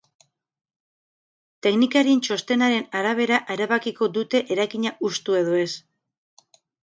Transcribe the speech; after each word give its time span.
Teknikarien 1.67 2.23
txostenaren 2.27 2.87
arabera 3.01 3.37
erabakiko 3.57 4.09
dute 4.15 4.41
eraikina 4.55 4.95
hustu 5.09 5.37
edo 5.43 5.61
ez. 5.67 5.69